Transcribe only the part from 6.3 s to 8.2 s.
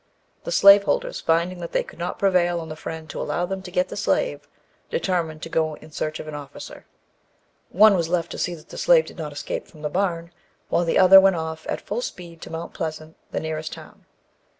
officer. One was